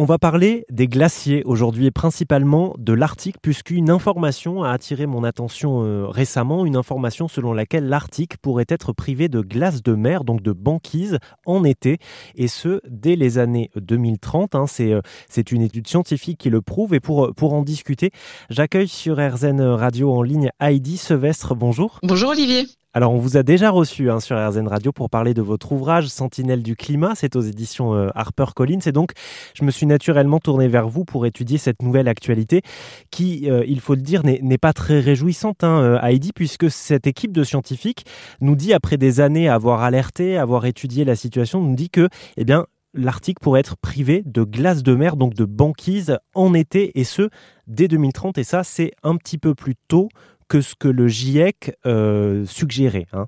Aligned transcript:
On 0.00 0.04
va 0.04 0.16
parler 0.16 0.64
des 0.70 0.86
glaciers 0.86 1.42
aujourd'hui 1.44 1.86
et 1.86 1.90
principalement 1.90 2.72
de 2.78 2.92
l'Arctique 2.92 3.34
puisqu'une 3.42 3.90
information 3.90 4.62
a 4.62 4.70
attiré 4.70 5.06
mon 5.06 5.24
attention 5.24 5.82
euh, 5.82 6.06
récemment, 6.06 6.64
une 6.64 6.76
information 6.76 7.26
selon 7.26 7.52
laquelle 7.52 7.88
l'Arctique 7.88 8.36
pourrait 8.36 8.66
être 8.68 8.92
privé 8.92 9.28
de 9.28 9.40
glace 9.40 9.82
de 9.82 9.96
mer, 9.96 10.22
donc 10.22 10.40
de 10.40 10.52
banquise 10.52 11.18
en 11.46 11.64
été 11.64 11.98
et 12.36 12.46
ce 12.46 12.80
dès 12.88 13.16
les 13.16 13.38
années 13.38 13.72
2030. 13.74 14.54
Hein. 14.54 14.66
Euh, 14.78 15.00
c'est, 15.28 15.50
une 15.50 15.62
étude 15.62 15.88
scientifique 15.88 16.38
qui 16.38 16.48
le 16.48 16.62
prouve 16.62 16.94
et 16.94 17.00
pour, 17.00 17.34
pour 17.34 17.54
en 17.54 17.62
discuter, 17.62 18.12
j'accueille 18.50 18.86
sur 18.86 19.16
RZN 19.16 19.60
Radio 19.60 20.12
en 20.12 20.22
ligne 20.22 20.50
Heidi 20.60 20.96
Sevestre. 20.96 21.56
Bonjour. 21.56 21.98
Bonjour 22.04 22.30
Olivier. 22.30 22.68
Alors, 22.94 23.12
on 23.12 23.18
vous 23.18 23.36
a 23.36 23.42
déjà 23.42 23.68
reçu 23.68 24.10
hein, 24.10 24.18
sur 24.18 24.36
RZN 24.36 24.66
Radio 24.66 24.92
pour 24.92 25.10
parler 25.10 25.34
de 25.34 25.42
votre 25.42 25.72
ouvrage 25.72 26.06
Sentinelle 26.06 26.62
du 26.62 26.74
climat. 26.74 27.12
C'est 27.14 27.36
aux 27.36 27.42
éditions 27.42 27.94
euh, 27.94 28.08
HarperCollins. 28.14 28.80
Et 28.86 28.92
donc, 28.92 29.12
je 29.52 29.62
me 29.62 29.70
suis 29.70 29.84
naturellement 29.84 30.38
tourné 30.38 30.68
vers 30.68 30.88
vous 30.88 31.04
pour 31.04 31.26
étudier 31.26 31.58
cette 31.58 31.82
nouvelle 31.82 32.08
actualité 32.08 32.62
qui, 33.10 33.50
euh, 33.50 33.62
il 33.68 33.80
faut 33.80 33.94
le 33.94 34.00
dire, 34.00 34.22
n'est 34.24 34.58
pas 34.58 34.72
très 34.72 35.00
réjouissante, 35.00 35.64
hein, 35.64 35.82
euh, 35.82 36.00
Heidi, 36.00 36.32
puisque 36.32 36.70
cette 36.70 37.06
équipe 37.06 37.32
de 37.32 37.44
scientifiques 37.44 38.06
nous 38.40 38.56
dit, 38.56 38.72
après 38.72 38.96
des 38.96 39.20
années 39.20 39.50
avoir 39.50 39.82
alerté, 39.82 40.38
avoir 40.38 40.64
étudié 40.64 41.04
la 41.04 41.14
situation, 41.14 41.60
nous 41.60 41.74
dit 41.74 41.90
que, 41.90 42.08
eh 42.38 42.46
bien, 42.46 42.64
l'Arctique 42.94 43.38
pourrait 43.38 43.60
être 43.60 43.76
privé 43.76 44.22
de 44.24 44.44
glace 44.44 44.82
de 44.82 44.94
mer, 44.94 45.16
donc 45.16 45.34
de 45.34 45.44
banquise 45.44 46.16
en 46.34 46.54
été, 46.54 46.98
et 46.98 47.04
ce, 47.04 47.28
dès 47.66 47.86
2030. 47.86 48.38
Et 48.38 48.44
ça, 48.44 48.64
c'est 48.64 48.92
un 49.02 49.16
petit 49.16 49.36
peu 49.36 49.54
plus 49.54 49.74
tôt 49.88 50.08
que 50.48 50.60
ce 50.60 50.74
que 50.74 50.88
le 50.88 51.08
GIEC 51.08 51.76
euh, 51.86 52.44
suggérait. 52.46 53.06
Hein. 53.12 53.26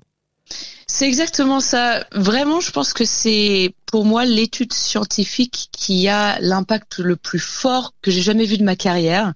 C'est 0.87 1.07
exactement 1.07 1.61
ça. 1.61 2.05
Vraiment, 2.11 2.59
je 2.59 2.71
pense 2.71 2.91
que 2.91 3.05
c'est 3.05 3.73
pour 3.85 4.05
moi 4.05 4.25
l'étude 4.25 4.73
scientifique 4.73 5.69
qui 5.71 6.09
a 6.09 6.37
l'impact 6.41 6.97
le 6.97 7.15
plus 7.15 7.39
fort 7.39 7.93
que 8.01 8.11
j'ai 8.11 8.21
jamais 8.21 8.45
vu 8.45 8.57
de 8.57 8.63
ma 8.63 8.75
carrière. 8.75 9.33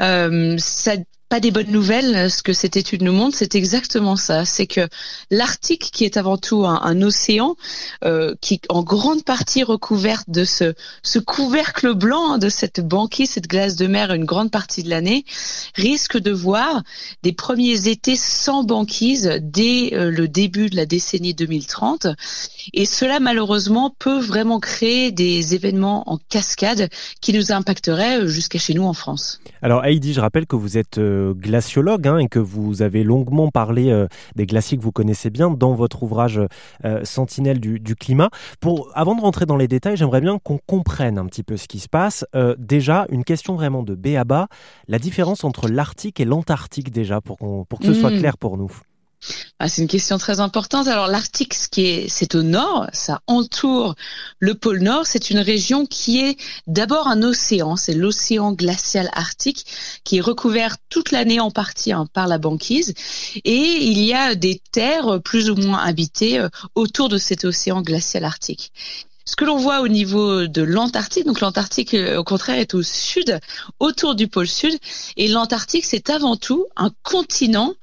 Euh, 0.00 0.56
ça 0.58 0.96
pas 1.32 1.40
des 1.40 1.50
bonnes 1.50 1.70
nouvelles. 1.70 2.30
Ce 2.30 2.42
que 2.42 2.52
cette 2.52 2.76
étude 2.76 3.00
nous 3.00 3.14
montre, 3.14 3.38
c'est 3.38 3.54
exactement 3.54 4.16
ça. 4.16 4.44
C'est 4.44 4.66
que 4.66 4.86
l'Arctique, 5.30 5.88
qui 5.90 6.04
est 6.04 6.18
avant 6.18 6.36
tout 6.36 6.66
un, 6.66 7.00
océan, 7.00 7.56
euh, 8.04 8.34
qui 8.42 8.54
est 8.54 8.66
en 8.68 8.82
grande 8.82 9.24
partie 9.24 9.62
recouverte 9.62 10.28
de 10.28 10.44
ce, 10.44 10.74
couvercle 11.20 11.94
blanc, 11.94 12.36
de 12.36 12.50
cette 12.50 12.86
banquise, 12.86 13.30
cette 13.30 13.46
glace 13.46 13.76
de 13.76 13.86
mer, 13.86 14.12
une 14.12 14.26
grande 14.26 14.50
partie 14.50 14.82
de 14.82 14.90
l'année, 14.90 15.24
risque 15.74 16.18
de 16.18 16.32
voir 16.32 16.82
des 17.22 17.32
premiers 17.32 17.88
étés 17.88 18.16
sans 18.16 18.62
banquise 18.62 19.38
dès 19.40 19.94
euh, 19.94 20.10
le 20.10 20.28
début 20.28 20.68
de 20.68 20.76
la 20.76 20.84
décennie 20.84 21.32
2030. 21.32 22.08
Et 22.74 22.84
cela, 22.84 23.20
malheureusement, 23.20 23.88
peut 23.98 24.20
vraiment 24.20 24.60
créer 24.60 25.12
des 25.12 25.54
événements 25.54 26.10
en 26.10 26.18
cascade 26.28 26.90
qui 27.22 27.32
nous 27.32 27.52
impacteraient 27.52 28.28
jusqu'à 28.28 28.58
chez 28.58 28.74
nous 28.74 28.84
en 28.84 28.92
France. 28.92 29.40
Alors 29.62 29.84
Heidi, 29.84 30.12
je 30.12 30.20
rappelle 30.20 30.46
que 30.46 30.56
vous 30.56 30.76
êtes 30.76 30.98
euh, 30.98 31.21
glaciologue 31.30 32.08
hein, 32.08 32.18
et 32.18 32.28
que 32.28 32.38
vous 32.38 32.82
avez 32.82 33.04
longuement 33.04 33.48
parlé 33.48 33.90
euh, 33.90 34.06
des 34.36 34.46
glaciers 34.46 34.76
que 34.76 34.82
vous 34.82 34.92
connaissez 34.92 35.30
bien 35.30 35.50
dans 35.50 35.74
votre 35.74 36.02
ouvrage 36.02 36.40
euh, 36.84 37.04
Sentinelle 37.04 37.60
du, 37.60 37.96
climat. 37.96 38.30
Pour, 38.60 38.90
avant 38.94 39.14
de 39.14 39.20
rentrer 39.20 39.46
dans 39.46 39.56
les 39.56 39.68
détails, 39.68 39.96
j'aimerais 39.96 40.20
bien 40.20 40.38
qu'on 40.38 40.58
comprenne 40.58 41.18
un 41.18 41.26
petit 41.26 41.42
peu 41.42 41.56
ce 41.56 41.68
qui 41.68 41.78
se 41.78 41.88
passe. 41.88 42.24
Euh, 42.34 42.54
déjà, 42.58 43.06
une 43.10 43.24
question 43.24 43.54
vraiment 43.54 43.82
de 43.82 43.94
B 43.94 44.16
à 44.16 44.24
bas, 44.24 44.48
la 44.88 44.98
différence 44.98 45.44
entre 45.44 45.68
l'Arctique 45.68 46.20
et 46.20 46.24
l'Antarctique 46.24 46.90
déjà, 46.90 47.20
pour, 47.20 47.38
pour 47.38 47.78
que 47.78 47.86
ce 47.86 47.94
soit 47.94 48.10
mmh. 48.10 48.18
clair 48.18 48.38
pour 48.38 48.56
nous. 48.56 48.72
Ah, 49.58 49.68
c'est 49.68 49.82
une 49.82 49.88
question 49.88 50.18
très 50.18 50.40
importante. 50.40 50.88
Alors 50.88 51.06
l'Arctique, 51.06 51.54
ce 51.54 51.68
qui 51.68 51.86
est, 51.86 52.08
c'est 52.08 52.34
au 52.34 52.42
nord, 52.42 52.88
ça 52.92 53.20
entoure 53.26 53.94
le 54.38 54.54
pôle 54.54 54.80
Nord. 54.80 55.06
C'est 55.06 55.30
une 55.30 55.38
région 55.38 55.86
qui 55.86 56.20
est 56.20 56.36
d'abord 56.66 57.06
un 57.06 57.22
océan, 57.22 57.76
c'est 57.76 57.94
l'océan 57.94 58.52
glacial 58.52 59.08
arctique 59.12 59.64
qui 60.04 60.18
est 60.18 60.20
recouvert 60.20 60.76
toute 60.88 61.12
l'année 61.12 61.40
en 61.40 61.50
partie 61.50 61.92
hein, 61.92 62.06
par 62.12 62.26
la 62.26 62.38
banquise. 62.38 62.94
Et 63.44 63.58
il 63.58 64.00
y 64.00 64.14
a 64.14 64.34
des 64.34 64.60
terres 64.72 65.20
plus 65.22 65.50
ou 65.50 65.54
moins 65.56 65.78
habitées 65.78 66.40
euh, 66.40 66.48
autour 66.74 67.08
de 67.08 67.18
cet 67.18 67.44
océan 67.44 67.82
glacial 67.82 68.24
arctique. 68.24 68.72
Ce 69.24 69.36
que 69.36 69.44
l'on 69.44 69.56
voit 69.56 69.80
au 69.82 69.88
niveau 69.88 70.46
de 70.48 70.62
l'Antarctique, 70.62 71.26
donc 71.26 71.40
l'Antarctique 71.40 71.94
euh, 71.94 72.18
au 72.18 72.24
contraire 72.24 72.58
est 72.58 72.74
au 72.74 72.82
sud, 72.82 73.38
autour 73.78 74.16
du 74.16 74.26
pôle 74.26 74.48
sud, 74.48 74.76
et 75.16 75.28
l'Antarctique 75.28 75.84
c'est 75.84 76.10
avant 76.10 76.36
tout 76.36 76.66
un 76.76 76.90
continent 77.04 77.74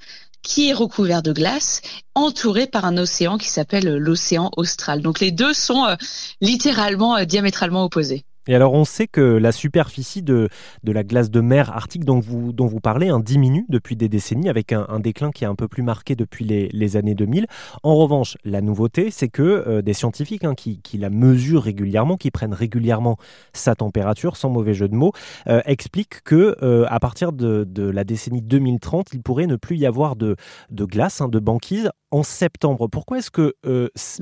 qui 0.42 0.70
est 0.70 0.74
recouvert 0.74 1.22
de 1.22 1.34
glace, 1.34 1.82
entouré 2.16 2.68
par 2.68 2.86
un 2.86 2.98
océan 2.98 3.38
qui 3.38 3.50
s'appelle 3.50 3.98
l'océan 3.98 4.52
austral. 4.58 5.02
Donc 5.02 5.20
les 5.20 5.32
deux 5.32 5.54
sont 5.54 5.86
euh, 5.86 5.96
littéralement 6.42 7.18
euh, 7.18 7.26
diamétralement 7.26 7.84
opposés. 7.84 8.26
Et 8.50 8.56
alors 8.56 8.74
on 8.74 8.84
sait 8.84 9.06
que 9.06 9.22
la 9.22 9.52
superficie 9.52 10.24
de, 10.24 10.50
de 10.84 10.92
la 10.92 11.04
glace 11.04 11.30
de 11.30 11.40
mer 11.40 11.70
arctique 11.70 12.04
dont 12.04 12.20
vous, 12.20 12.52
dont 12.52 12.66
vous 12.66 12.80
parlez 12.80 13.10
hein, 13.10 13.20
diminue 13.20 13.64
depuis 13.70 13.96
des 13.96 14.10
décennies 14.10 14.50
avec 14.50 14.74
un, 14.74 15.00
déclin 15.00 15.30
qui 15.30 15.44
est 15.44 15.48
un 15.48 15.54
peu 15.54 15.68
plus 15.68 15.84
marqué 15.84 16.16
depuis 16.16 16.46
les, 16.46 16.98
années 16.98 17.14
2000. 17.14 17.46
En 17.84 17.96
revanche, 17.96 18.38
la 18.44 18.62
nouveauté, 18.62 19.12
c'est 19.12 19.28
que 19.28 19.44
euh, 19.44 19.82
des 19.84 19.94
scientifiques 19.94 20.44
hein, 20.44 20.56
qui, 20.56 20.82
qui, 20.82 20.98
la 20.98 21.12
mesurent 21.12 21.62
régulièrement, 21.62 22.18
qui 22.18 22.32
prennent 22.32 22.56
régulièrement 22.56 23.18
sa 23.54 23.76
température, 23.76 24.36
sans 24.36 24.50
mauvais 24.50 24.74
jeu 24.74 24.88
de 24.88 24.96
mots, 24.96 25.12
euh, 25.48 25.62
expliquent 25.66 26.24
que 26.24 26.56
euh, 26.64 26.88
à 26.90 27.00
partir 27.00 27.34
de, 27.34 27.66
de, 27.66 27.84
la 27.84 28.04
décennie 28.04 28.42
2030, 28.42 29.14
il 29.14 29.22
pourrait 29.22 29.46
ne 29.46 29.58
plus 29.58 29.78
y 29.78 29.86
avoir 29.86 30.16
de, 30.16 30.36
de 30.72 30.86
glace, 30.86 31.22
hein, 31.22 31.28
de 31.28 31.38
banquise 31.38 31.92
en 32.10 32.24
septembre. 32.24 32.88
Pourquoi 32.88 33.20
est-ce 33.20 33.30
que 33.30 33.54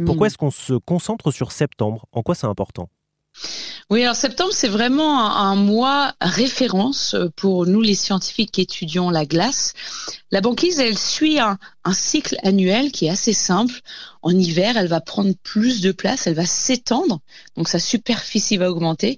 pourquoi 0.05 0.25
hmm. 0.25 0.27
est-ce 0.27 0.37
qu'on 0.37 0.51
se 0.51 0.73
concentre 0.73 1.31
sur 1.31 1.53
septembre? 1.53 2.07
En 2.11 2.23
quoi 2.23 2.35
c'est 2.35 2.47
important? 2.47 2.89
Oui, 3.89 4.03
alors 4.03 4.17
septembre, 4.17 4.51
c'est 4.51 4.67
vraiment 4.67 5.37
un, 5.37 5.55
mois 5.55 6.13
référence 6.19 7.15
pour 7.37 7.65
nous 7.65 7.79
les 7.79 7.95
scientifiques 7.95 8.51
qui 8.51 8.61
étudions 8.61 9.09
la 9.09 9.25
glace. 9.25 9.73
La 10.29 10.41
banquise, 10.41 10.77
elle 10.79 10.97
suit 10.97 11.39
un, 11.39 11.57
cycle 11.93 12.35
annuel 12.43 12.91
qui 12.91 13.05
est 13.05 13.09
assez 13.09 13.31
simple. 13.31 13.79
En 14.21 14.31
hiver, 14.37 14.75
elle 14.75 14.89
va 14.89 14.99
prendre 14.99 15.33
plus 15.41 15.79
de 15.79 15.93
place, 15.93 16.27
elle 16.27 16.33
va 16.33 16.45
s'étendre, 16.45 17.21
donc 17.55 17.69
sa 17.69 17.79
superficie 17.79 18.57
va 18.57 18.69
augmenter. 18.69 19.17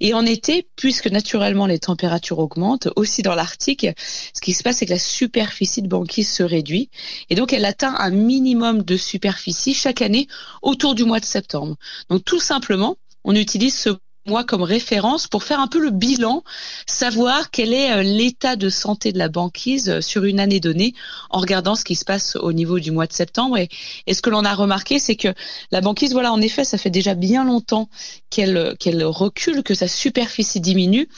Et 0.00 0.14
en 0.14 0.24
été, 0.24 0.66
puisque 0.76 1.08
naturellement 1.08 1.66
les 1.66 1.78
températures 1.78 2.38
augmentent, 2.38 2.88
aussi 2.96 3.20
dans 3.20 3.34
l'Arctique, 3.34 3.86
ce 4.32 4.40
qui 4.40 4.54
se 4.54 4.62
passe, 4.62 4.78
c'est 4.78 4.86
que 4.86 4.92
la 4.92 4.98
superficie 4.98 5.82
de 5.82 5.88
banquise 5.88 6.30
se 6.30 6.42
réduit. 6.42 6.88
Et 7.28 7.34
donc, 7.34 7.52
elle 7.52 7.66
atteint 7.66 7.94
un 7.98 8.10
minimum 8.10 8.82
de 8.82 8.96
superficie 8.96 9.74
chaque 9.74 10.00
année 10.00 10.26
autour 10.62 10.94
du 10.94 11.04
mois 11.04 11.20
de 11.20 11.26
septembre. 11.26 11.76
Donc, 12.08 12.24
tout 12.24 12.40
simplement, 12.40 12.96
on 13.26 13.34
utilise 13.34 13.76
ce 13.76 13.90
moi 14.26 14.44
comme 14.44 14.62
référence 14.62 15.26
pour 15.26 15.44
faire 15.44 15.60
un 15.60 15.66
peu 15.66 15.78
le 15.78 15.90
bilan, 15.90 16.42
savoir 16.86 17.50
quel 17.50 17.72
est 17.72 17.92
euh, 17.92 18.02
l'état 18.02 18.56
de 18.56 18.68
santé 18.68 19.12
de 19.12 19.18
la 19.18 19.28
banquise 19.28 19.88
euh, 19.88 20.00
sur 20.00 20.24
une 20.24 20.40
année 20.40 20.60
donnée 20.60 20.94
en 21.30 21.38
regardant 21.38 21.74
ce 21.74 21.84
qui 21.84 21.94
se 21.94 22.04
passe 22.04 22.36
au 22.36 22.52
niveau 22.52 22.78
du 22.78 22.90
mois 22.90 23.06
de 23.06 23.12
septembre. 23.12 23.58
Et, 23.58 23.68
ce 24.12 24.22
que 24.22 24.30
l'on 24.30 24.44
a 24.44 24.54
remarqué, 24.54 24.98
c'est 24.98 25.16
que 25.16 25.28
la 25.70 25.80
banquise, 25.80 26.12
voilà, 26.12 26.32
en 26.32 26.40
effet, 26.40 26.64
ça 26.64 26.78
fait 26.78 26.90
déjà 26.90 27.14
bien 27.14 27.44
longtemps 27.44 27.88
qu'elle 28.30 28.74
qu'elle 28.78 29.04
recule, 29.04 29.62
que 29.62 29.74
sa 29.74 29.88
superficie 29.88 30.60
diminue. 30.60 31.08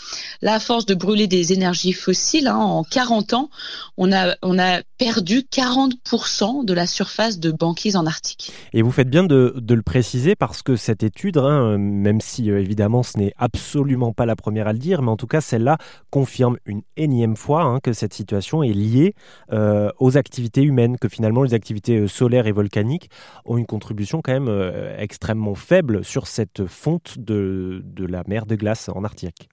Là, 0.42 0.54
à 0.54 0.60
force 0.60 0.84
de 0.84 0.94
brûler 0.94 1.26
des 1.26 1.52
énergies 1.52 1.92
fossiles, 1.92 2.48
hein, 2.48 2.56
en 2.56 2.82
40 2.82 3.34
ans, 3.34 3.50
on 3.96 4.12
a, 4.12 4.34
on 4.42 4.58
a 4.58 4.82
perdu 4.98 5.42
40% 5.50 6.64
de 6.64 6.72
la 6.74 6.86
surface 6.86 7.38
de 7.38 7.50
banquise 7.52 7.96
en 7.96 8.06
Arctique. 8.06 8.52
Et 8.72 8.82
vous 8.82 8.90
faites 8.90 9.08
bien 9.08 9.24
de, 9.24 9.54
le 9.68 9.82
préciser 9.82 10.34
parce 10.34 10.62
que 10.62 10.76
cette 10.76 11.02
étude, 11.02 11.38
hein, 11.38 11.78
même 11.78 12.20
si 12.20 12.50
euh, 12.50 12.60
ce 13.02 13.18
n'est 13.18 13.32
absolument 13.36 14.12
pas 14.12 14.26
la 14.26 14.36
première 14.36 14.68
à 14.68 14.72
le 14.72 14.78
dire, 14.78 15.02
mais 15.02 15.10
en 15.10 15.16
tout 15.16 15.26
cas, 15.26 15.40
celle-là 15.40 15.78
confirme 16.10 16.56
une 16.64 16.82
énième 16.96 17.36
fois 17.36 17.62
hein, 17.62 17.80
que 17.80 17.92
cette 17.92 18.14
situation 18.14 18.62
est 18.62 18.72
liée 18.72 19.14
euh, 19.52 19.90
aux 19.98 20.16
activités 20.16 20.62
humaines, 20.62 20.98
que 20.98 21.08
finalement 21.08 21.42
les 21.42 21.54
activités 21.54 21.98
euh, 21.98 22.08
solaires 22.08 22.46
et 22.46 22.52
volcaniques 22.52 23.10
ont 23.44 23.58
une 23.58 23.66
contribution 23.66 24.20
quand 24.22 24.32
même 24.32 24.48
euh, 24.48 24.96
extrêmement 24.98 25.54
faible 25.54 26.04
sur 26.04 26.26
cette 26.26 26.66
fonte 26.66 27.18
de 27.18 27.82
la 27.98 28.22
mer 28.26 28.46
de 28.46 28.56
glace 28.56 28.88
en 28.88 29.04
Arctique. 29.04 29.48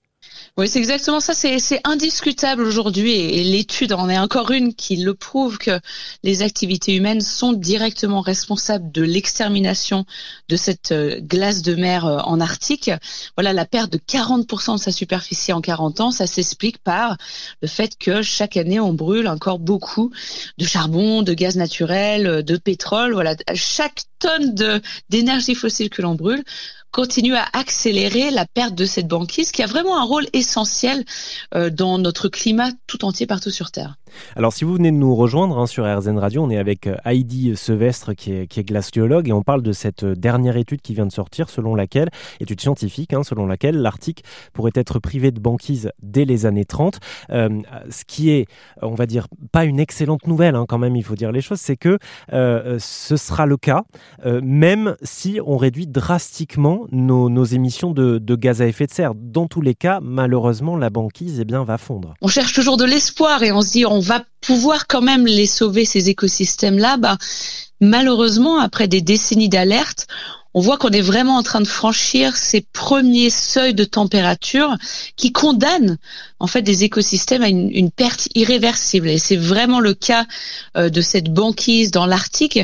Oui, 0.57 0.69
c'est 0.69 0.79
exactement 0.79 1.19
ça. 1.19 1.33
C'est 1.33 1.81
indiscutable 1.83 2.63
aujourd'hui 2.63 3.11
et, 3.11 3.43
l'étude 3.43 3.91
en 3.91 4.09
est 4.09 4.17
encore 4.17 4.51
une 4.51 4.73
qui 4.73 4.95
le 4.95 5.13
prouve 5.13 5.57
que 5.57 5.81
les 6.23 6.43
activités 6.43 6.95
humaines 6.95 7.19
sont 7.19 7.51
directement 7.51 8.21
responsables 8.21 8.89
de 8.89 9.01
l'extermination 9.01 10.05
de 10.47 10.55
cette 10.55 10.93
euh, 10.93 11.19
glace 11.19 11.61
de 11.61 11.75
mer 11.75 12.05
euh, 12.05 12.19
en 12.19 12.39
Arctique. 12.39 12.89
Voilà, 13.35 13.51
la 13.51 13.65
perte 13.65 13.91
de 13.91 13.97
40% 13.97 14.77
de 14.77 14.79
sa 14.79 14.93
superficie 14.93 15.51
en 15.51 15.59
40 15.59 15.99
ans, 15.99 16.11
ça 16.11 16.25
s'explique 16.25 16.77
par 16.77 17.17
le 17.61 17.67
fait 17.67 17.97
que 17.97 18.21
chaque 18.21 18.55
année 18.55 18.79
on 18.79 18.93
brûle 18.93 19.27
encore 19.27 19.59
beaucoup 19.59 20.11
de 20.57 20.65
charbon, 20.65 21.21
de 21.21 21.33
gaz 21.33 21.57
naturel, 21.57 22.43
de 22.43 22.57
pétrole. 22.57 23.11
Voilà, 23.13 23.35
chaque 23.55 24.05
tonne 24.25 24.81
d'énergie 25.09 25.55
fossile 25.55 25.89
que 25.89 26.01
l'on 26.01 26.15
brûle 26.15 26.43
continue 26.95 27.35
à 27.35 27.45
accélérer 27.51 28.31
la 28.31 28.45
perte 28.45 28.73
de 28.73 28.85
cette 28.85 29.09
banquise 29.09 29.51
qui 29.51 29.61
a 29.61 29.65
vraiment 29.65 29.99
un 29.99 30.05
rôle 30.05 30.27
essentiel 30.31 31.03
euh, 31.53 31.69
dans 31.69 31.97
notre 31.97 32.29
climat 32.29 32.69
tout 32.87 33.03
entier 33.03 33.27
partout 33.27 33.49
sur 33.49 33.69
Terre. 33.69 33.95
Alors 34.37 34.53
si 34.53 34.63
vous 34.63 34.75
venez 34.75 34.91
de 34.91 34.95
nous 34.95 35.13
rejoindre 35.13 35.57
hein, 35.57 35.67
sur 35.67 35.83
RZN 35.83 36.17
Radio, 36.17 36.41
on 36.41 36.49
est 36.49 36.57
avec 36.57 36.87
euh, 36.87 36.95
Heidi 37.03 37.57
Sevestre 37.57 38.15
qui 38.15 38.31
est, 38.31 38.47
qui 38.47 38.63
glaciologue 38.63 39.27
et 39.27 39.33
on 39.33 39.41
parle 39.41 39.61
de 39.61 39.73
cette 39.73 40.03
euh, 40.05 40.15
dernière 40.15 40.55
étude 40.55 40.81
qui 40.81 40.93
vient 40.93 41.05
de 41.05 41.11
sortir 41.11 41.49
selon 41.49 41.75
laquelle, 41.75 42.07
étude 42.39 42.61
scientifique, 42.61 43.11
hein, 43.11 43.23
selon 43.23 43.45
laquelle 43.45 43.75
l'Arctique 43.75 44.23
pourrait 44.53 44.71
être 44.75 44.99
privé 44.99 45.31
de 45.31 45.41
banquise 45.41 45.91
dès 46.01 46.23
les 46.23 46.45
années 46.45 46.63
30. 46.63 46.99
ce 47.29 48.05
qui 48.07 48.29
est, 48.29 48.47
on 48.81 48.95
va 48.95 49.05
dire, 49.05 49.27
pas 49.51 49.65
une 49.65 49.81
excellente 49.81 50.27
nouvelle 50.27 50.55
hein, 50.55 50.65
quand 50.65 50.77
même, 50.77 50.95
il 50.95 51.03
faut 51.03 51.15
dire 51.15 51.33
les 51.33 51.41
choses, 51.41 51.59
c'est 51.59 51.75
que 51.75 51.99
ce 52.31 53.17
sera 53.17 53.45
le 53.45 53.57
cas, 53.57 53.83
même 54.23 54.95
si 55.01 55.39
on 55.45 55.57
réduit 55.57 55.87
drastiquement 55.87 56.87
nos, 56.91 57.45
émissions 57.45 57.91
de, 57.91 58.35
gaz 58.35 58.61
à 58.61 58.67
effet 58.67 58.87
de 58.87 58.91
serre. 58.91 59.13
Dans 59.15 59.47
tous 59.47 59.61
les 59.61 59.75
cas, 59.75 59.99
malheureusement, 60.01 60.77
la 60.77 60.89
banquise 60.89 61.43
eh 61.47 61.53
va 61.65 61.77
fondre. 61.77 62.13
On 62.21 62.27
cherche 62.27 62.53
toujours 62.53 62.77
de 62.77 62.85
l'espoir 62.85 63.43
et 63.43 63.51
on 63.51 63.61
se 63.61 63.71
dit 63.71 63.85
on 63.85 63.99
va 63.99 64.23
pouvoir 64.41 64.87
quand 64.87 65.01
même 65.01 65.25
les 65.25 65.45
sauver, 65.45 65.85
ces 65.85 66.09
écosystèmes-là. 66.09 66.97
Bah, 66.97 67.17
malheureusement, 67.81 68.59
après 68.59 68.87
des 68.87 69.01
décennies 69.01 69.49
d'alerte, 69.49 70.07
on 70.55 70.61
voit 70.61 70.77
qu'on 70.77 70.89
est 70.89 71.01
vraiment 71.01 71.35
en 71.35 71.43
train 71.43 71.59
de 71.59 71.67
franchir 71.67 72.37
ces 72.37 72.61
premiers 72.61 73.29
seuils 73.29 73.73
de 73.73 73.83
température 73.83 74.73
qui 75.17 75.33
condamnent 75.33 75.97
en 76.39 76.47
fait 76.47 76.61
des 76.61 76.83
écosystèmes 76.83 77.43
à 77.43 77.49
une, 77.49 77.91
perte 77.91 78.27
irréversible. 78.35 79.09
Et 79.09 79.17
c'est 79.17 79.35
vraiment 79.35 79.79
le 79.79 79.93
cas 79.93 80.25
euh, 80.75 80.89
de 80.89 81.01
cette 81.01 81.31
banquise 81.31 81.91
dans 81.91 82.05
l'Arctique. 82.05 82.59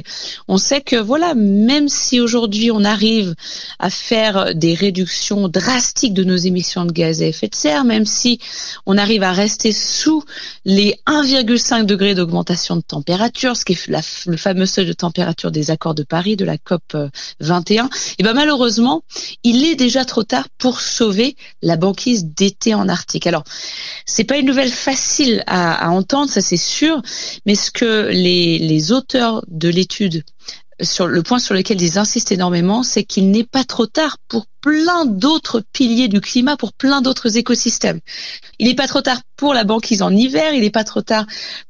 On 0.48 0.58
sait 0.58 0.82
que 0.82 0.96
voilà, 0.96 1.36
même 1.36 1.88
si 1.88 2.20
aujourd'hui 2.20 2.72
on 2.72 2.84
arrive 2.84 3.36
à 3.80 3.90
faire 3.90 4.54
des 4.56 4.74
réductions 4.74 5.48
drastiques 5.48 6.14
de 6.14 6.24
nos 6.24 6.36
émissions 6.36 6.86
de 6.86 6.92
gaz 6.92 7.22
à 7.22 7.26
effet 7.26 7.48
de 7.48 7.56
serre, 7.56 7.86
même 7.86 8.06
si 8.06 8.40
on 8.86 8.98
arrive 8.98 9.24
à 9.24 9.32
rester 9.32 9.72
sous 9.72 10.24
les 10.66 10.96
1,5 11.08 11.86
degrés 11.86 12.16
d'augmentation 12.16 12.76
de 12.76 12.82
température, 12.82 13.56
ce 13.56 13.64
qui 13.64 13.74
est 13.74 13.88
le 14.26 14.38
fameux 14.38 14.66
seuil 14.66 14.86
de 14.86 14.94
température 14.94 15.52
des 15.52 15.72
accords 15.72 15.96
de 15.96 16.04
Paris 16.04 16.36
de 16.36 16.46
la 16.46 16.58
COP 16.58 16.98
21 17.40 17.72
et 17.72 17.90
eh 18.20 18.24
ben 18.24 18.34
malheureusement, 18.34 19.04
il 19.44 19.66
est 19.66 19.76
déjà 19.76 20.06
trop 20.06 20.24
tard 20.24 20.48
pour 20.58 20.80
sauver 20.80 21.36
la 21.62 21.78
banquise 21.78 22.26
d'été 22.26 22.74
en 22.74 22.88
Arctique. 22.88 23.28
Alors, 23.28 23.44
c'est 24.06 24.24
pas 24.24 24.38
une 24.38 24.46
nouvelle 24.46 24.72
facile 24.72 25.44
à, 25.48 25.90
entendre, 25.90 26.30
ça 26.30 26.42
c'est 26.42 26.58
sûr, 26.58 27.02
mais 27.46 27.56
ce 27.56 27.72
que 27.72 28.08
les, 28.10 28.60
les 28.60 28.92
auteurs 28.92 29.44
de 29.48 29.70
l'étude 29.70 30.24
sur 30.82 31.08
le 31.08 31.24
point 31.24 31.40
sur 31.40 31.54
lequel 31.54 31.82
ils 31.82 31.98
insistent 31.98 32.32
énormément, 32.32 32.84
c'est 32.84 33.04
qu'il 33.04 33.32
n'est 33.32 33.44
pas 33.44 33.64
trop 33.64 33.86
tard 33.86 34.18
pour 34.28 34.46
plein 34.62 35.06
d'autres 35.06 35.64
piliers 35.74 36.08
du 36.08 36.22
climat, 36.22 36.58
pour 36.58 36.74
plein 36.74 37.02
d'autres 37.02 37.38
écosystèmes. 37.38 38.00
Il 38.60 38.68
n'est 38.68 38.76
pas 38.76 38.88
trop 38.88 39.02
tard 39.02 39.22
pour 39.36 39.54
la 39.56 39.64
banquise 39.64 40.04
en 40.04 40.16
hiver, 40.16 40.54
il 40.54 40.62
n'est 40.62 40.70
pas 40.70 40.84
trop 40.84 41.02
tard 41.02 41.26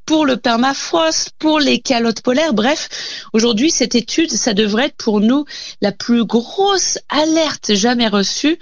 pour 0.06 0.26
le 0.26 0.36
permafrost, 0.36 1.32
pour 1.40 1.60
les 1.60 1.80
calottes 1.80 2.22
polaires. 2.22 2.54
Bref, 2.54 2.90
aujourd'hui, 3.32 3.72
cette 3.72 3.96
étude, 3.96 4.30
ça 4.30 4.54
devrait 4.54 4.88
être 4.88 4.98
pour 4.98 5.22
nous 5.22 5.46
la 5.80 5.94
plus 5.94 6.26
grosse 6.26 7.00
alerte 7.08 7.74
jamais 7.76 8.10
reçue 8.10 8.60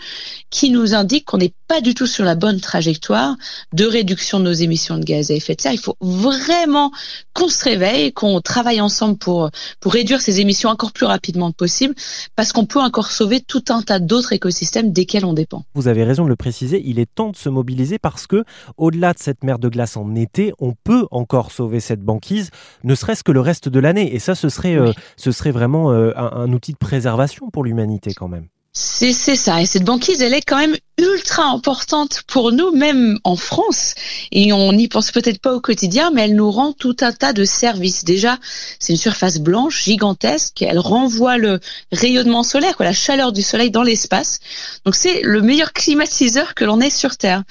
qui 0.52 0.70
nous 0.70 0.94
indique 0.94 1.26
qu'on 1.26 1.38
n'est 1.38 1.54
pas 1.68 1.82
du 1.82 1.96
tout 1.96 2.06
sur 2.06 2.24
la 2.24 2.36
bonne 2.36 2.60
trajectoire 2.60 3.36
de 3.74 3.86
réduction 3.86 4.40
de 4.40 4.46
nos 4.46 4.54
émissions 4.54 4.98
de 4.98 5.04
gaz 5.04 5.32
à 5.32 5.34
effet 5.34 5.56
de 5.56 5.62
serre. 5.62 5.74
Il 5.74 5.80
faut 5.80 5.98
vraiment 6.02 6.92
qu'on 7.34 7.50
se 7.50 7.64
réveille, 7.64 8.14
qu'on 8.14 8.42
travaille 8.42 8.82
ensemble 8.82 9.18
pour, 9.18 9.50
pour 9.80 9.94
réduire 9.94 10.22
ces 10.22 10.40
émissions 10.42 10.70
encore 10.70 10.92
plus 10.92 11.06
rapidement 11.06 11.52
possible, 11.52 11.96
parce 12.36 12.54
qu'on 12.54 12.66
peut 12.68 12.80
encore 12.80 13.12
sauver 13.12 13.42
tout 13.42 13.64
un 13.70 13.82
tas 13.82 14.00
d'autres 14.00 14.19
écosystèmes 14.32 14.92
desquels 14.92 15.26
on 15.26 15.34
dépend. 15.34 15.64
Vous 15.74 15.88
avez 15.88 16.04
raison 16.04 16.24
de 16.24 16.30
le 16.30 16.36
préciser, 16.36 16.82
il 16.86 17.00
est 17.00 17.14
temps 17.14 17.32
de 17.32 17.36
se 17.36 17.50
mobiliser 17.50 18.00
parce 18.00 18.28
que, 18.28 18.44
au-delà 18.78 19.14
de 19.14 19.20
cette 19.20 19.44
mer 19.44 19.60
de 19.60 19.70
glace 19.70 19.98
en 19.98 20.16
été, 20.16 20.54
on 20.60 20.74
peut 20.84 21.08
encore 21.12 21.52
sauver 21.52 21.80
cette 21.80 22.02
banquise, 22.02 22.50
ne 22.84 22.96
serait-ce 22.96 23.24
que 23.24 23.32
le 23.32 23.42
reste 23.42 23.70
de 23.70 23.80
l'année. 23.80 24.14
Et 24.14 24.20
ça, 24.20 24.36
ce 24.36 24.50
serait, 24.50 24.76
euh, 24.76 24.92
ce 25.18 25.32
serait 25.32 25.52
vraiment 25.52 25.92
euh, 25.92 26.12
un, 26.16 26.52
outil 26.54 26.74
de 26.74 26.78
préservation 26.78 27.50
pour 27.50 27.64
l'humanité 27.64 28.14
quand 28.14 28.28
même. 28.28 28.48
C'est 28.72 29.14
ça. 29.14 29.62
Et 29.62 29.66
cette 29.66 29.84
banquise, 29.84 30.22
elle 30.22 30.34
est 30.34 30.42
quand 30.42 30.58
même 30.58 30.76
ultra 31.00 31.44
importante 31.46 32.22
pour 32.28 32.52
nous, 32.52 32.72
même 32.72 33.18
en 33.24 33.36
France. 33.36 33.96
Et 34.32 34.54
on 34.54 34.74
n'y 34.74 34.88
pense 34.88 35.12
peut-être 35.12 35.42
pas 35.42 35.54
au 35.54 35.60
quotidien, 35.60 36.12
mais 36.14 36.26
elle 36.26 36.36
nous 36.36 36.52
rend 36.52 36.74
tout 36.74 36.96
un 37.02 37.12
tas 37.12 37.34
de 37.34 37.46
services. 37.46 38.06
Déjà, 38.06 38.38
c'est 38.80 38.94
une 38.94 39.00
surface 39.00 39.40
blanche 39.40 39.84
gigantesque. 39.84 40.62
Elle 40.62 40.80
renvoie 40.80 41.38
le 41.38 41.60
rayonnement 41.92 42.44
solaire, 42.44 42.78
quoi, 42.78 42.86
la 42.86 42.94
chaleur 42.94 43.32
du 43.32 43.42
soleil 43.42 43.72
dans 43.72 43.84
l'espace. 43.84 44.40
Donc 44.86 44.96
c'est 44.96 45.22
le 45.24 45.42
meilleur 45.42 45.74
climatiseur 45.74 46.54
que 46.54 46.66
l'on 46.66 46.80
ait 46.80 46.92
sur 46.92 47.18
Terre. 47.18 47.44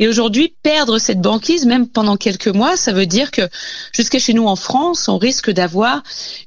Et 0.00 0.08
aujourd'hui, 0.08 0.54
perdre 0.62 0.98
cette 0.98 1.20
banquise, 1.20 1.66
même 1.66 1.88
pendant 1.88 2.16
quelques 2.16 2.48
mois, 2.48 2.76
ça 2.76 2.92
veut 2.92 3.06
dire 3.06 3.30
que 3.30 3.48
jusqu'à 3.92 4.18
chez 4.18 4.34
nous 4.34 4.46
en 4.46 4.56
France, 4.56 5.08
on 5.08 5.18
risque 5.18 5.50
d'avoir 5.50 6.02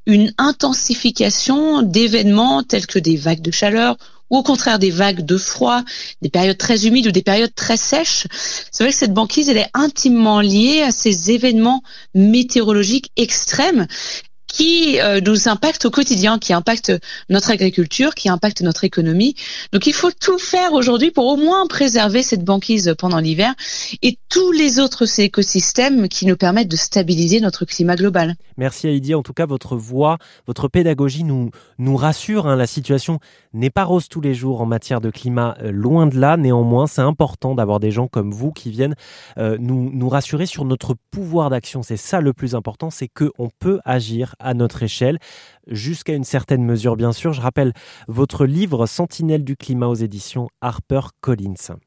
une 0.06 0.34
intensification 0.38 1.82
d'événements 1.82 2.64
tels 2.64 2.88
que 2.88 3.00
des 3.00 3.16
vagues 3.16 3.42
de 3.42 3.52
chaleur 3.52 3.96
ou 4.30 4.38
au 4.38 4.44
contraire 4.44 4.80
des 4.80 4.92
vagues 4.92 5.26
de 5.26 5.38
froid, 5.38 5.84
des 6.22 6.30
périodes 6.30 6.58
très 6.58 6.86
humides 6.86 7.08
ou 7.08 7.12
des 7.12 7.22
périodes 7.22 7.56
très 7.56 7.78
sèches. 7.78 8.28
C'est 8.72 8.84
vrai 8.84 8.92
que 8.92 9.00
cette 9.00 9.14
banquise, 9.14 9.48
elle 9.48 9.58
est 9.58 9.70
intimement 9.74 10.42
liée 10.42 10.82
à 10.82 10.92
ces 10.92 11.32
événements 11.32 11.82
météorologiques 12.14 13.12
extrêmes 13.16 13.88
qui 14.48 15.00
euh, 15.00 15.20
nous 15.22 15.48
impacte 15.48 15.86
au 15.86 15.92
quotidien, 15.92 16.40
qui 16.40 16.54
impacte 16.54 16.92
notre 17.30 17.52
agriculture, 17.52 18.16
qui 18.16 18.30
impacte 18.30 18.62
notre 18.62 18.84
économie. 18.84 19.36
Donc 19.74 19.88
il 19.88 19.94
faut 19.94 20.12
tout 20.12 20.38
faire 20.38 20.74
aujourd'hui 20.74 21.12
pour 21.12 21.28
au 21.28 21.38
moins 21.38 21.68
préserver 21.68 22.24
cette 22.24 22.44
banquise 22.44 22.96
pendant 22.98 23.20
l'hiver 23.20 23.54
et 24.02 24.18
tous 24.30 24.52
les 24.52 24.80
autres 24.80 25.20
écosystèmes 25.20 26.08
qui 26.08 26.26
nous 26.26 26.38
permettent 26.38 26.70
de 26.70 26.76
stabiliser 26.76 27.40
notre 27.42 27.66
climat 27.66 27.96
global. 27.96 28.36
Merci 28.58 28.88
Heidi. 28.88 29.14
En 29.14 29.22
tout 29.22 29.34
cas, 29.34 29.46
votre 29.46 29.76
voix, 29.76 30.18
votre 30.48 30.68
pédagogie 30.68 31.24
nous, 31.24 31.52
nous 31.78 31.96
rassure. 31.96 32.48
Hein. 32.48 32.56
La 32.56 32.66
situation 32.66 33.20
n'est 33.54 33.70
pas 33.70 33.84
rose 33.84 34.10
tous 34.10 34.22
les 34.22 34.34
jours 34.34 34.62
en 34.62 34.66
matière 34.66 35.00
de 35.00 35.12
climat, 35.12 35.56
euh, 35.62 35.72
loin 35.72 36.08
de 36.08 36.20
là. 36.20 36.38
Néanmoins, 36.38 36.88
c'est 36.88 37.02
important 37.02 37.54
d'avoir 37.54 37.80
des 37.80 37.92
gens 37.92 38.08
comme 38.08 38.32
vous 38.32 38.52
qui 38.52 38.72
viennent 38.72 38.96
euh, 39.38 39.58
nous, 39.60 39.92
nous 39.94 40.10
rassurer 40.10 40.48
sur 40.48 40.66
notre 40.66 40.96
pouvoir 41.12 41.50
d'action. 41.50 41.84
C'est 41.84 41.98
ça 41.98 42.20
le 42.20 42.34
plus 42.34 42.56
important, 42.56 42.90
c'est 42.90 43.08
qu'on 43.08 43.50
peut 43.60 43.80
agir 43.86 44.36
à 44.40 44.54
notre 44.54 44.84
échelle, 44.84 45.20
jusqu'à 45.68 46.14
une 46.14 46.24
certaine 46.24 46.64
mesure 46.64 46.96
bien 46.96 47.12
sûr. 47.12 47.34
Je 47.34 47.42
rappelle 47.42 47.74
votre 48.08 48.46
livre 48.46 48.86
Sentinelle 48.86 49.44
du 49.44 49.56
climat 49.56 49.88
aux 49.88 49.96
éditions 49.96 50.50
Harper 50.62 51.02
Collins. 51.22 51.78